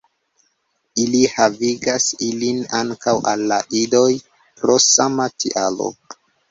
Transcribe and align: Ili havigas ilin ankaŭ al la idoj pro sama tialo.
Ili 1.03 1.19
havigas 1.33 2.07
ilin 2.29 2.65
ankaŭ 2.81 3.15
al 3.35 3.47
la 3.55 3.63
idoj 3.83 4.09
pro 4.41 4.83
sama 4.91 5.33
tialo. 5.43 5.97